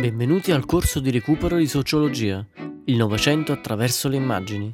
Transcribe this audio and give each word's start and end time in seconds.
Benvenuti 0.00 0.52
al 0.52 0.64
corso 0.64 1.00
di 1.00 1.10
recupero 1.10 1.56
di 1.56 1.66
sociologia, 1.66 2.46
il 2.84 2.96
Novecento 2.96 3.50
attraverso 3.50 4.08
le 4.08 4.14
immagini. 4.14 4.72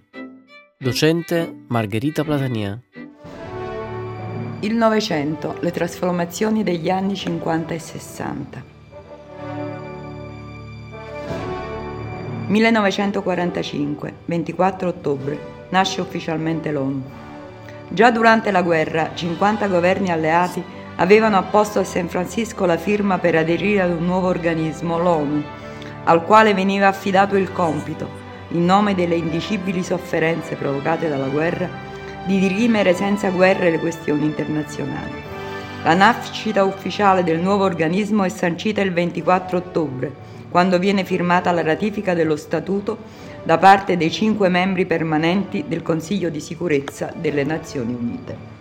Docente 0.76 1.64
Margherita 1.68 2.22
Platania. 2.22 2.78
Il 4.60 4.74
Novecento, 4.74 5.56
le 5.60 5.70
trasformazioni 5.70 6.62
degli 6.62 6.90
anni 6.90 7.16
50 7.16 7.72
e 7.72 7.78
60. 7.78 8.64
1945, 12.48 14.14
24 14.26 14.88
ottobre, 14.88 15.38
nasce 15.70 16.02
ufficialmente 16.02 16.70
l'ONU. 16.70 17.02
Già 17.88 18.10
durante 18.10 18.50
la 18.50 18.60
guerra, 18.60 19.12
50 19.14 19.68
governi 19.68 20.10
alleati 20.10 20.62
avevano 20.96 21.36
apposto 21.36 21.80
a 21.80 21.84
San 21.84 22.08
Francisco 22.08 22.64
la 22.66 22.76
firma 22.76 23.18
per 23.18 23.34
aderire 23.34 23.82
ad 23.82 23.90
un 23.90 24.04
nuovo 24.04 24.28
organismo, 24.28 24.98
l'ONU, 24.98 25.42
al 26.04 26.24
quale 26.24 26.54
veniva 26.54 26.86
affidato 26.86 27.36
il 27.36 27.52
compito, 27.52 28.22
in 28.48 28.64
nome 28.64 28.94
delle 28.94 29.16
indicibili 29.16 29.82
sofferenze 29.82 30.54
provocate 30.54 31.08
dalla 31.08 31.28
guerra, 31.28 31.68
di 32.24 32.38
dirimere 32.38 32.94
senza 32.94 33.30
guerre 33.30 33.70
le 33.70 33.78
questioni 33.78 34.24
internazionali. 34.24 35.32
La 35.82 35.94
nascita 35.94 36.64
ufficiale 36.64 37.22
del 37.24 37.40
nuovo 37.40 37.64
organismo 37.64 38.24
è 38.24 38.28
sancita 38.28 38.80
il 38.80 38.92
24 38.92 39.58
ottobre, 39.58 40.12
quando 40.48 40.78
viene 40.78 41.04
firmata 41.04 41.50
la 41.50 41.62
ratifica 41.62 42.14
dello 42.14 42.36
Statuto 42.36 42.96
da 43.42 43.58
parte 43.58 43.96
dei 43.96 44.10
cinque 44.10 44.48
membri 44.48 44.86
permanenti 44.86 45.64
del 45.66 45.82
Consiglio 45.82 46.30
di 46.30 46.40
sicurezza 46.40 47.12
delle 47.14 47.44
Nazioni 47.44 47.92
Unite. 47.92 48.53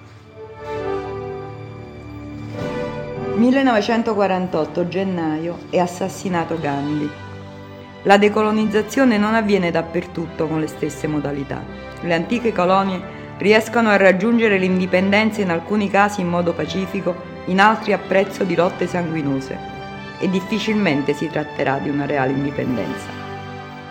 1948 3.35 4.87
gennaio 4.87 5.57
è 5.71 5.79
assassinato 5.79 6.59
Gandhi. 6.59 7.09
La 8.03 8.17
decolonizzazione 8.17 9.17
non 9.17 9.33
avviene 9.33 9.71
dappertutto 9.71 10.47
con 10.47 10.59
le 10.59 10.67
stesse 10.67 11.07
modalità. 11.07 11.61
Le 12.01 12.13
antiche 12.13 12.53
colonie 12.53 13.01
riescono 13.39 13.89
a 13.89 13.97
raggiungere 13.97 14.59
l'indipendenza 14.59 15.41
in 15.41 15.49
alcuni 15.49 15.89
casi 15.89 16.21
in 16.21 16.27
modo 16.27 16.53
pacifico, 16.53 17.15
in 17.45 17.59
altri 17.59 17.93
a 17.93 17.97
prezzo 17.97 18.43
di 18.43 18.55
lotte 18.55 18.85
sanguinose 18.85 19.57
e 20.19 20.29
difficilmente 20.29 21.13
si 21.13 21.27
tratterà 21.27 21.79
di 21.79 21.89
una 21.89 22.05
reale 22.05 22.33
indipendenza. 22.33 23.07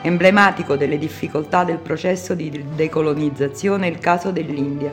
Emblematico 0.02 0.76
delle 0.76 0.98
difficoltà 0.98 1.64
del 1.64 1.78
processo 1.78 2.34
di 2.34 2.64
decolonizzazione 2.74 3.88
è 3.88 3.90
il 3.90 3.98
caso 3.98 4.30
dell'India, 4.30 4.92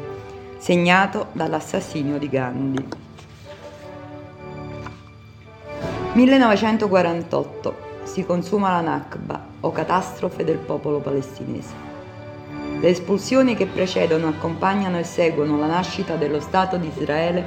segnato 0.57 1.27
dall'assassinio 1.33 2.17
di 2.17 2.29
Gandhi. 2.29 2.98
1948 6.19 7.75
si 8.03 8.25
consuma 8.25 8.71
la 8.71 8.81
Nakba 8.81 9.41
o 9.61 9.71
catastrofe 9.71 10.43
del 10.43 10.57
popolo 10.57 10.99
palestinese. 10.99 11.73
Le 12.81 12.89
espulsioni 12.89 13.55
che 13.55 13.67
precedono, 13.67 14.27
accompagnano 14.27 14.99
e 14.99 15.05
seguono 15.05 15.57
la 15.57 15.67
nascita 15.67 16.15
dello 16.15 16.41
Stato 16.41 16.75
di 16.75 16.91
Israele 16.93 17.45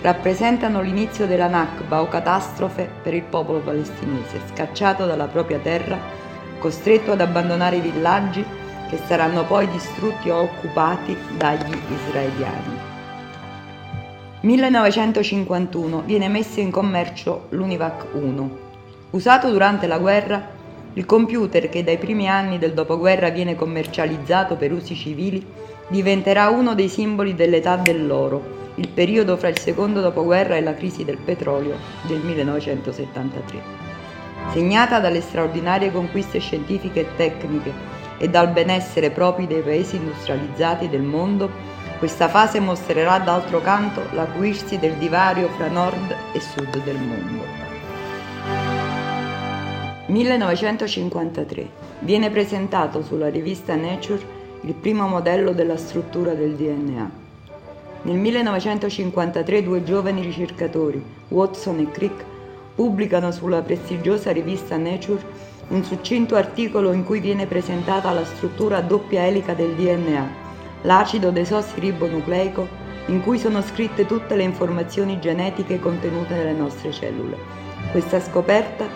rappresentano 0.00 0.80
l'inizio 0.80 1.26
della 1.26 1.48
Nakba 1.48 2.00
o 2.00 2.08
catastrofe 2.08 2.88
per 3.02 3.12
il 3.12 3.24
popolo 3.24 3.58
palestinese, 3.58 4.40
scacciato 4.54 5.04
dalla 5.04 5.26
propria 5.26 5.58
terra, 5.58 5.98
costretto 6.58 7.12
ad 7.12 7.20
abbandonare 7.20 7.76
i 7.76 7.80
villaggi 7.80 8.42
che 8.88 8.98
saranno 9.06 9.44
poi 9.44 9.68
distrutti 9.68 10.30
o 10.30 10.40
occupati 10.40 11.14
dagli 11.36 11.76
israeliani. 11.92 12.83
1951 14.44 16.02
viene 16.04 16.28
messo 16.28 16.60
in 16.60 16.70
commercio 16.70 17.46
l'Univac 17.50 18.08
1. 18.12 18.58
Usato 19.12 19.50
durante 19.50 19.86
la 19.86 19.98
guerra, 19.98 20.46
il 20.92 21.06
computer 21.06 21.70
che 21.70 21.82
dai 21.82 21.96
primi 21.96 22.28
anni 22.28 22.58
del 22.58 22.74
dopoguerra 22.74 23.30
viene 23.30 23.54
commercializzato 23.54 24.56
per 24.56 24.70
usi 24.70 24.94
civili 24.94 25.42
diventerà 25.88 26.50
uno 26.50 26.74
dei 26.74 26.90
simboli 26.90 27.34
dell'età 27.34 27.76
dell'oro, 27.76 28.72
il 28.74 28.88
periodo 28.88 29.38
fra 29.38 29.48
il 29.48 29.58
secondo 29.58 30.02
dopoguerra 30.02 30.56
e 30.56 30.60
la 30.60 30.74
crisi 30.74 31.06
del 31.06 31.16
petrolio 31.16 31.76
del 32.02 32.18
1973. 32.18 33.62
Segnata 34.52 35.00
dalle 35.00 35.22
straordinarie 35.22 35.90
conquiste 35.90 36.38
scientifiche 36.38 37.00
e 37.00 37.16
tecniche 37.16 37.72
e 38.18 38.28
dal 38.28 38.50
benessere 38.50 39.08
propri 39.08 39.46
dei 39.46 39.62
paesi 39.62 39.96
industrializzati 39.96 40.90
del 40.90 41.00
mondo, 41.00 41.72
questa 41.98 42.28
fase 42.28 42.60
mostrerà 42.60 43.18
d'altro 43.18 43.60
canto 43.60 44.02
l'acuirsi 44.12 44.78
del 44.78 44.94
divario 44.94 45.48
fra 45.50 45.68
nord 45.68 46.14
e 46.32 46.40
sud 46.40 46.82
del 46.82 46.96
mondo. 46.96 47.42
1953. 50.06 51.82
Viene 52.00 52.30
presentato 52.30 53.02
sulla 53.02 53.28
rivista 53.28 53.74
Nature 53.74 54.42
il 54.62 54.74
primo 54.74 55.06
modello 55.06 55.52
della 55.52 55.76
struttura 55.76 56.34
del 56.34 56.54
DNA. 56.54 57.10
Nel 58.02 58.16
1953 58.16 59.62
due 59.62 59.82
giovani 59.82 60.20
ricercatori, 60.20 61.02
Watson 61.28 61.78
e 61.78 61.90
Crick, 61.90 62.24
pubblicano 62.74 63.30
sulla 63.30 63.62
prestigiosa 63.62 64.30
rivista 64.30 64.76
Nature 64.76 65.22
un 65.68 65.82
succinto 65.84 66.34
articolo 66.34 66.92
in 66.92 67.04
cui 67.04 67.20
viene 67.20 67.46
presentata 67.46 68.10
la 68.10 68.24
struttura 68.24 68.80
doppia 68.80 69.24
elica 69.26 69.54
del 69.54 69.74
DNA 69.74 70.43
l'acido 70.84 71.30
desossiribonucleico 71.30 72.82
in 73.06 73.20
cui 73.22 73.38
sono 73.38 73.60
scritte 73.60 74.06
tutte 74.06 74.34
le 74.34 74.42
informazioni 74.44 75.20
genetiche 75.20 75.78
contenute 75.78 76.34
nelle 76.34 76.52
nostre 76.52 76.90
cellule. 76.90 77.36
Questa 77.90 78.20
scoperta 78.20 78.86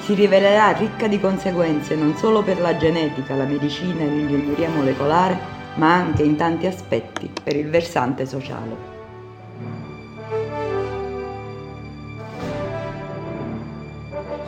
si 0.00 0.14
rivelerà 0.14 0.70
ricca 0.72 1.06
di 1.06 1.20
conseguenze 1.20 1.94
non 1.94 2.16
solo 2.16 2.42
per 2.42 2.60
la 2.60 2.76
genetica, 2.76 3.34
la 3.34 3.44
medicina 3.44 4.02
e 4.02 4.06
l'ingegneria 4.06 4.70
molecolare, 4.70 5.38
ma 5.74 5.92
anche 5.92 6.22
in 6.22 6.36
tanti 6.36 6.66
aspetti 6.66 7.30
per 7.42 7.56
il 7.56 7.68
versante 7.68 8.24
sociale. 8.26 8.96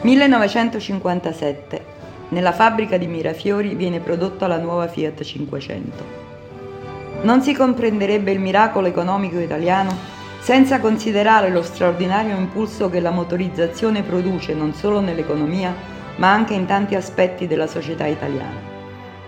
«1957. 0.02 1.80
Nella 2.30 2.52
fabbrica 2.52 2.96
di 2.96 3.06
Mirafiori 3.06 3.74
viene 3.74 4.00
prodotta 4.00 4.46
la 4.46 4.56
nuova 4.56 4.86
Fiat 4.86 5.22
500. 5.22 6.29
Non 7.22 7.42
si 7.42 7.52
comprenderebbe 7.52 8.32
il 8.32 8.40
miracolo 8.40 8.86
economico 8.86 9.38
italiano 9.38 9.94
senza 10.40 10.80
considerare 10.80 11.50
lo 11.50 11.62
straordinario 11.62 12.34
impulso 12.34 12.88
che 12.88 12.98
la 12.98 13.10
motorizzazione 13.10 14.02
produce 14.02 14.54
non 14.54 14.72
solo 14.72 15.00
nell'economia, 15.00 15.74
ma 16.16 16.32
anche 16.32 16.54
in 16.54 16.64
tanti 16.64 16.94
aspetti 16.94 17.46
della 17.46 17.66
società 17.66 18.06
italiana. 18.06 18.68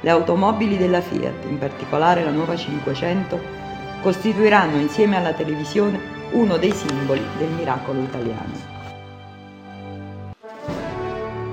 Le 0.01 0.11
automobili 0.11 0.79
della 0.79 1.03
Fiat, 1.03 1.45
in 1.49 1.59
particolare 1.59 2.25
la 2.25 2.31
nuova 2.31 2.57
500, 2.57 3.39
costituiranno 4.01 4.81
insieme 4.81 5.17
alla 5.17 5.35
televisione 5.35 6.01
uno 6.33 6.57
dei 6.57 6.73
simboli 6.73 7.23
del 7.37 7.51
miracolo 7.51 8.01
italiano. 8.01 8.71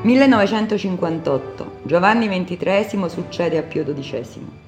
1958. 0.02 1.80
Giovanni 1.84 2.30
XXIII 2.30 3.10
succede 3.10 3.58
a 3.58 3.64
Pio 3.64 3.84
XII. 3.84 4.59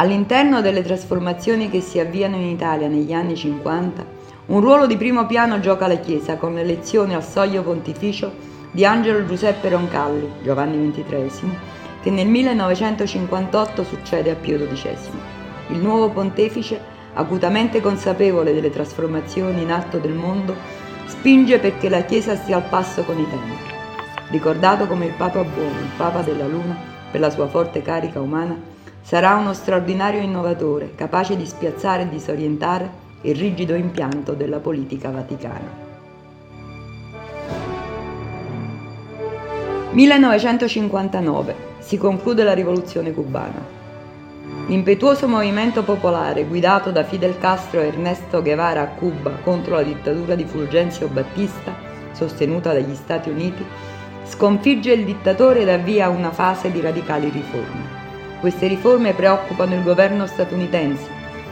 All'interno 0.00 0.62
delle 0.62 0.82
trasformazioni 0.82 1.68
che 1.68 1.82
si 1.82 1.98
avviano 1.98 2.36
in 2.36 2.46
Italia 2.46 2.88
negli 2.88 3.12
anni 3.12 3.36
50, 3.36 4.06
un 4.46 4.60
ruolo 4.62 4.86
di 4.86 4.96
primo 4.96 5.26
piano 5.26 5.60
gioca 5.60 5.86
la 5.86 5.98
Chiesa 5.98 6.36
con 6.36 6.54
l'elezione 6.54 7.14
al 7.14 7.22
soglio 7.22 7.62
pontificio 7.62 8.32
di 8.70 8.86
Angelo 8.86 9.26
Giuseppe 9.26 9.68
Roncalli, 9.68 10.26
Giovanni 10.42 10.90
XXIII, 10.90 11.50
che 12.02 12.10
nel 12.10 12.28
1958 12.28 13.84
succede 13.84 14.30
a 14.30 14.36
Pio 14.36 14.56
XII. 14.66 14.96
Il 15.68 15.80
nuovo 15.80 16.08
pontefice, 16.08 16.80
acutamente 17.12 17.82
consapevole 17.82 18.54
delle 18.54 18.70
trasformazioni 18.70 19.60
in 19.60 19.70
atto 19.70 19.98
del 19.98 20.14
mondo, 20.14 20.56
spinge 21.08 21.58
perché 21.58 21.90
la 21.90 22.04
Chiesa 22.04 22.36
stia 22.36 22.56
al 22.56 22.62
passo 22.70 23.02
con 23.02 23.18
i 23.18 23.28
tempi. 23.28 23.74
Ricordato 24.30 24.86
come 24.86 25.04
il 25.04 25.12
Papa 25.12 25.44
buono, 25.44 25.78
il 25.78 25.90
Papa 25.98 26.22
della 26.22 26.46
Luna, 26.46 26.74
per 27.10 27.20
la 27.20 27.28
sua 27.28 27.48
forte 27.48 27.82
carica 27.82 28.18
umana, 28.18 28.69
Sarà 29.10 29.34
uno 29.34 29.54
straordinario 29.54 30.20
innovatore, 30.20 30.94
capace 30.94 31.36
di 31.36 31.44
spiazzare 31.44 32.02
e 32.02 32.08
disorientare 32.08 32.88
il 33.22 33.34
rigido 33.34 33.74
impianto 33.74 34.34
della 34.34 34.60
politica 34.60 35.10
vaticana. 35.10 35.68
1959 39.90 41.56
si 41.80 41.98
conclude 41.98 42.44
la 42.44 42.54
rivoluzione 42.54 43.12
cubana. 43.12 43.60
L'impetuoso 44.68 45.26
movimento 45.26 45.82
popolare 45.82 46.44
guidato 46.44 46.92
da 46.92 47.02
Fidel 47.02 47.36
Castro 47.36 47.80
e 47.80 47.88
Ernesto 47.88 48.40
Guevara 48.42 48.82
a 48.82 48.88
Cuba 48.90 49.32
contro 49.42 49.74
la 49.74 49.82
dittatura 49.82 50.36
di 50.36 50.44
Fulgencio 50.44 51.08
Battista, 51.08 51.74
sostenuta 52.12 52.72
dagli 52.72 52.94
Stati 52.94 53.28
Uniti, 53.28 53.64
sconfigge 54.26 54.92
il 54.92 55.04
dittatore 55.04 55.62
ed 55.62 55.68
avvia 55.68 56.08
una 56.10 56.30
fase 56.30 56.70
di 56.70 56.80
radicali 56.80 57.28
riforme. 57.28 57.99
Queste 58.40 58.68
riforme 58.68 59.12
preoccupano 59.12 59.74
il 59.74 59.82
governo 59.82 60.26
statunitense, 60.26 61.06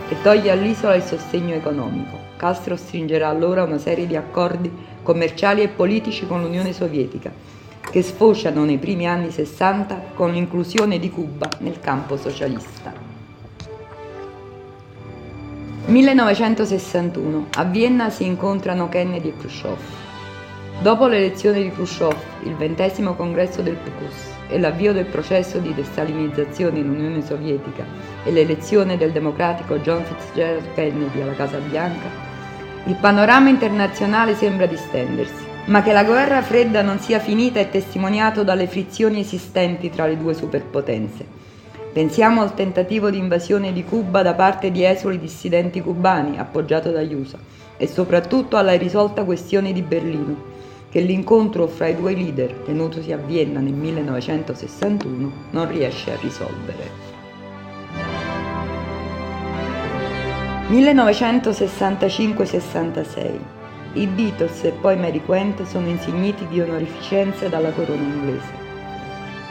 che 0.08 0.16
toglie 0.22 0.50
all'isola 0.50 0.94
il 0.94 1.02
sostegno 1.02 1.54
economico. 1.54 2.16
Castro 2.38 2.76
stringerà 2.76 3.28
allora 3.28 3.64
una 3.64 3.76
serie 3.76 4.06
di 4.06 4.16
accordi 4.16 4.72
commerciali 5.02 5.60
e 5.60 5.68
politici 5.68 6.26
con 6.26 6.40
l'Unione 6.40 6.72
Sovietica, 6.72 7.30
che 7.90 8.00
sfociano 8.00 8.64
nei 8.64 8.78
primi 8.78 9.06
anni 9.06 9.30
60 9.30 10.12
con 10.14 10.32
l'inclusione 10.32 10.98
di 10.98 11.10
Cuba 11.10 11.50
nel 11.58 11.78
campo 11.78 12.16
socialista. 12.16 12.90
1961. 15.84 17.48
A 17.56 17.64
Vienna 17.64 18.08
si 18.08 18.24
incontrano 18.24 18.88
Kennedy 18.88 19.28
e 19.28 19.36
Khrushchev. 19.36 19.76
Dopo 20.80 21.06
l'elezione 21.06 21.60
di 21.60 21.70
Khrushchev, 21.70 22.16
il 22.44 22.54
ventesimo 22.54 23.12
congresso 23.12 23.60
del 23.60 23.76
PQS 23.76 24.37
e 24.48 24.58
l'avvio 24.58 24.92
del 24.92 25.04
processo 25.04 25.58
di 25.58 25.74
destalinizzazione 25.74 26.78
in 26.78 26.88
Unione 26.88 27.24
Sovietica 27.24 27.84
e 28.24 28.32
l'elezione 28.32 28.96
del 28.96 29.12
democratico 29.12 29.78
John 29.78 30.02
Fitzgerald 30.04 30.72
Kennedy 30.74 31.20
alla 31.20 31.34
Casa 31.34 31.58
Bianca, 31.58 32.26
il 32.84 32.96
panorama 32.96 33.50
internazionale 33.50 34.34
sembra 34.34 34.66
distendersi, 34.66 35.44
ma 35.66 35.82
che 35.82 35.92
la 35.92 36.04
guerra 36.04 36.40
fredda 36.40 36.80
non 36.80 36.98
sia 36.98 37.18
finita 37.18 37.60
è 37.60 37.68
testimoniato 37.68 38.42
dalle 38.42 38.66
frizioni 38.66 39.20
esistenti 39.20 39.90
tra 39.90 40.06
le 40.06 40.16
due 40.16 40.32
superpotenze. 40.32 41.26
Pensiamo 41.92 42.40
al 42.40 42.54
tentativo 42.54 43.10
di 43.10 43.18
invasione 43.18 43.72
di 43.72 43.84
Cuba 43.84 44.22
da 44.22 44.32
parte 44.32 44.70
di 44.70 44.84
esuli 44.84 45.18
dissidenti 45.18 45.82
cubani, 45.82 46.38
appoggiato 46.38 46.90
dagli 46.90 47.12
USA, 47.12 47.38
e 47.76 47.86
soprattutto 47.86 48.56
alla 48.56 48.72
irrisolta 48.72 49.24
questione 49.24 49.72
di 49.72 49.82
Berlino, 49.82 50.36
che 50.90 51.00
l'incontro 51.00 51.66
fra 51.66 51.88
i 51.88 51.96
due 51.96 52.14
leader, 52.14 52.50
tenutosi 52.64 53.12
a 53.12 53.18
Vienna 53.18 53.60
nel 53.60 53.74
1961, 53.74 55.32
non 55.50 55.70
riesce 55.70 56.12
a 56.12 56.18
risolvere. 56.20 57.16
1965-66. 60.68 63.38
I 63.94 64.06
Beatles 64.06 64.64
e 64.64 64.72
poi 64.72 64.96
Mary 64.96 65.22
Quent 65.24 65.62
sono 65.64 65.88
insigniti 65.88 66.46
di 66.48 66.60
onorificenze 66.60 67.48
dalla 67.48 67.70
corona 67.70 68.02
inglese. 68.02 68.66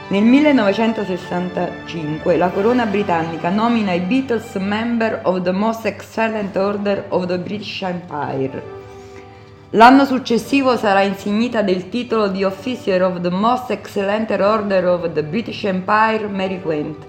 Nel 0.08 0.22
1965 0.22 2.36
la 2.36 2.50
corona 2.50 2.86
britannica 2.86 3.50
nomina 3.50 3.92
i 3.92 3.98
Beatles 4.00 4.54
member 4.54 5.22
of 5.24 5.42
the 5.42 5.50
Most 5.50 5.84
Excellent 5.84 6.54
Order 6.56 7.06
of 7.08 7.26
the 7.26 7.38
British 7.38 7.82
Empire. 7.82 8.77
L'anno 9.72 10.06
successivo 10.06 10.78
sarà 10.78 11.02
insignita 11.02 11.60
del 11.60 11.90
titolo 11.90 12.28
di 12.28 12.42
Officer 12.42 13.02
of 13.02 13.20
the 13.20 13.28
Most 13.28 13.70
Excellent 13.70 14.30
Order 14.30 14.86
of 14.86 15.12
the 15.12 15.22
British 15.22 15.62
Empire 15.64 16.26
Mary 16.26 16.58
Quent, 16.62 17.04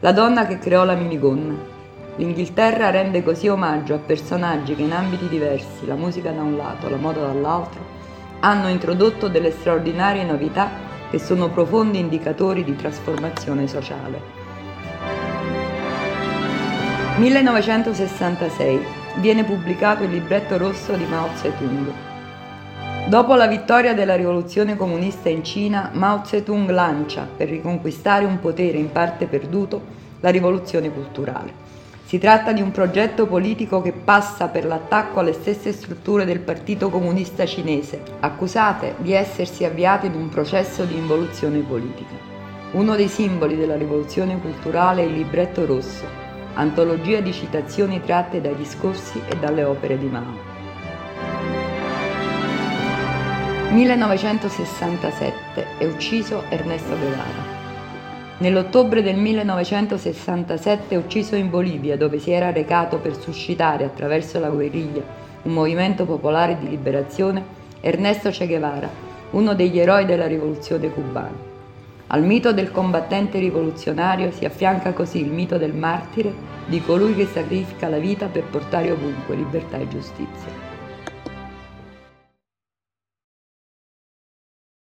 la 0.00 0.12
donna 0.12 0.46
che 0.46 0.58
creò 0.58 0.84
la 0.84 0.94
minigonna. 0.94 1.54
L'Inghilterra 2.16 2.88
rende 2.88 3.22
così 3.22 3.48
omaggio 3.48 3.92
a 3.92 3.98
personaggi 3.98 4.74
che 4.74 4.80
in 4.80 4.92
ambiti 4.92 5.28
diversi, 5.28 5.84
la 5.84 5.96
musica 5.96 6.30
da 6.30 6.40
un 6.40 6.56
lato, 6.56 6.88
la 6.88 6.96
moda 6.96 7.20
dall'altro, 7.20 7.84
hanno 8.40 8.68
introdotto 8.68 9.28
delle 9.28 9.50
straordinarie 9.50 10.24
novità 10.24 10.70
che 11.10 11.18
sono 11.18 11.50
profondi 11.50 11.98
indicatori 11.98 12.64
di 12.64 12.74
trasformazione 12.74 13.66
sociale. 13.66 14.22
1966 17.18 18.97
viene 19.18 19.42
pubblicato 19.42 20.04
il 20.04 20.10
libretto 20.10 20.56
rosso 20.56 20.92
di 20.92 21.04
Mao 21.04 21.28
Zedong. 21.34 21.92
Dopo 23.08 23.34
la 23.34 23.48
vittoria 23.48 23.92
della 23.92 24.14
rivoluzione 24.14 24.76
comunista 24.76 25.28
in 25.28 25.42
Cina, 25.42 25.90
Mao 25.92 26.24
Zedong 26.24 26.70
lancia, 26.70 27.26
per 27.36 27.48
riconquistare 27.48 28.24
un 28.24 28.38
potere 28.38 28.78
in 28.78 28.92
parte 28.92 29.26
perduto, 29.26 29.96
la 30.20 30.30
rivoluzione 30.30 30.92
culturale. 30.92 31.66
Si 32.04 32.18
tratta 32.18 32.52
di 32.52 32.62
un 32.62 32.70
progetto 32.70 33.26
politico 33.26 33.82
che 33.82 33.92
passa 33.92 34.48
per 34.48 34.64
l'attacco 34.64 35.20
alle 35.20 35.32
stesse 35.32 35.72
strutture 35.72 36.24
del 36.24 36.40
Partito 36.40 36.88
Comunista 36.88 37.44
Cinese, 37.44 38.00
accusate 38.20 38.94
di 38.98 39.12
essersi 39.12 39.64
avviate 39.64 40.06
in 40.06 40.14
un 40.14 40.28
processo 40.28 40.84
di 40.84 40.96
involuzione 40.96 41.58
politica. 41.58 42.14
Uno 42.72 42.94
dei 42.94 43.08
simboli 43.08 43.56
della 43.56 43.76
rivoluzione 43.76 44.40
culturale 44.40 45.02
è 45.02 45.06
il 45.06 45.14
libretto 45.14 45.66
rosso, 45.66 46.27
antologia 46.58 47.20
di 47.20 47.32
citazioni 47.32 48.02
tratte 48.02 48.40
dai 48.40 48.56
discorsi 48.56 49.22
e 49.28 49.36
dalle 49.36 49.62
opere 49.62 49.96
di 49.96 50.06
Mao. 50.06 50.56
1967 53.70 55.66
è 55.78 55.84
ucciso 55.84 56.42
Ernesto 56.48 56.96
Guevara. 56.96 57.56
Nell'ottobre 58.38 59.02
del 59.02 59.16
1967 59.16 60.96
ucciso 60.96 61.36
in 61.36 61.48
Bolivia, 61.48 61.96
dove 61.96 62.18
si 62.18 62.32
era 62.32 62.50
recato 62.50 62.98
per 62.98 63.16
suscitare 63.16 63.84
attraverso 63.84 64.40
la 64.40 64.48
guerriglia 64.48 65.26
un 65.42 65.52
movimento 65.52 66.06
popolare 66.06 66.58
di 66.58 66.68
liberazione, 66.68 67.44
Ernesto 67.80 68.30
Che 68.30 68.48
Guevara, 68.48 68.90
uno 69.30 69.54
degli 69.54 69.78
eroi 69.78 70.06
della 70.06 70.26
rivoluzione 70.26 70.90
cubana. 70.90 71.57
Al 72.10 72.22
mito 72.22 72.54
del 72.54 72.70
combattente 72.70 73.38
rivoluzionario 73.38 74.30
si 74.30 74.46
affianca 74.46 74.94
così 74.94 75.20
il 75.20 75.30
mito 75.30 75.58
del 75.58 75.74
martire, 75.74 76.32
di 76.64 76.80
colui 76.80 77.14
che 77.14 77.26
sacrifica 77.26 77.88
la 77.90 77.98
vita 77.98 78.28
per 78.28 78.44
portare 78.44 78.90
ovunque 78.90 79.36
libertà 79.36 79.76
e 79.76 79.88
giustizia. 79.88 80.57